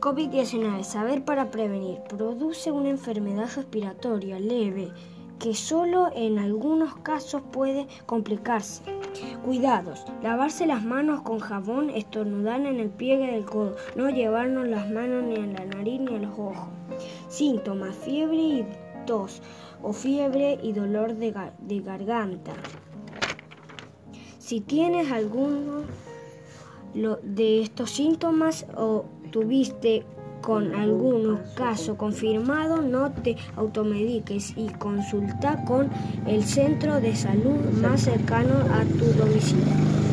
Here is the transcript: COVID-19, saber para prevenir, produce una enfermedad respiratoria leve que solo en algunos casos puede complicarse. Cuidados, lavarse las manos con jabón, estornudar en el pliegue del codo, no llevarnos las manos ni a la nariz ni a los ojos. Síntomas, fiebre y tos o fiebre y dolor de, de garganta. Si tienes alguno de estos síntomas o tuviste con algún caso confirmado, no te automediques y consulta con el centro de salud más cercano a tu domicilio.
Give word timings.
COVID-19, 0.00 0.82
saber 0.82 1.26
para 1.26 1.50
prevenir, 1.50 1.98
produce 2.08 2.72
una 2.72 2.88
enfermedad 2.88 3.50
respiratoria 3.54 4.40
leve 4.40 4.90
que 5.38 5.54
solo 5.54 6.08
en 6.14 6.38
algunos 6.38 6.94
casos 6.96 7.42
puede 7.52 7.86
complicarse. 8.06 8.82
Cuidados, 9.44 10.06
lavarse 10.22 10.66
las 10.66 10.82
manos 10.82 11.20
con 11.20 11.38
jabón, 11.38 11.90
estornudar 11.90 12.60
en 12.62 12.80
el 12.80 12.88
pliegue 12.88 13.30
del 13.30 13.44
codo, 13.44 13.76
no 13.94 14.08
llevarnos 14.08 14.66
las 14.68 14.90
manos 14.90 15.22
ni 15.24 15.36
a 15.36 15.46
la 15.46 15.66
nariz 15.66 16.00
ni 16.00 16.16
a 16.16 16.18
los 16.18 16.32
ojos. 16.32 16.68
Síntomas, 17.28 17.94
fiebre 17.94 18.36
y 18.36 18.66
tos 19.04 19.42
o 19.82 19.92
fiebre 19.92 20.58
y 20.62 20.72
dolor 20.72 21.14
de, 21.14 21.34
de 21.58 21.80
garganta. 21.80 22.52
Si 24.38 24.62
tienes 24.62 25.12
alguno 25.12 25.84
de 26.94 27.62
estos 27.62 27.90
síntomas 27.90 28.66
o 28.76 29.04
tuviste 29.30 30.04
con 30.40 30.74
algún 30.74 31.38
caso 31.54 31.96
confirmado, 31.96 32.80
no 32.80 33.12
te 33.12 33.36
automediques 33.56 34.54
y 34.56 34.68
consulta 34.68 35.64
con 35.64 35.90
el 36.26 36.44
centro 36.44 37.00
de 37.00 37.14
salud 37.14 37.58
más 37.80 38.02
cercano 38.02 38.54
a 38.72 38.84
tu 38.84 39.04
domicilio. 39.18 40.09